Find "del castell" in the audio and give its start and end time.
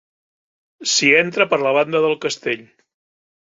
2.09-2.69